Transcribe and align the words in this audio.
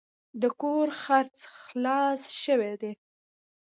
د 0.41 0.43
کور 0.61 0.87
خرڅ 1.01 1.35
خلاص 1.59 2.21
شوی 2.43 2.73
دی. 2.81 2.91